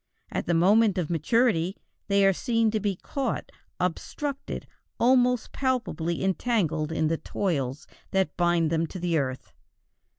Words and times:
At 0.31 0.47
the 0.47 0.55
moment 0.55 0.97
of 0.97 1.11
maturity 1.11 1.77
they 2.07 2.25
are 2.25 2.33
seen 2.33 2.71
to 2.71 2.79
be 2.79 2.95
caught, 2.95 3.51
obstructed, 3.79 4.65
almost 4.99 5.51
palpably 5.51 6.23
entangled 6.23 6.91
in 6.91 7.07
the 7.07 7.17
toils 7.17 7.85
that 8.09 8.35
bind 8.35 8.71
them 8.71 8.87
to 8.87 9.15
earth. 9.15 9.53